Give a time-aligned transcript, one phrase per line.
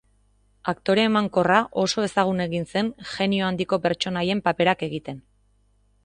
[0.71, 5.21] Aktore emankorra oso ezagun egin zen jenio handiko pertsonaien paperak egiten.